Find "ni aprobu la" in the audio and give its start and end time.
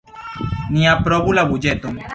0.77-1.49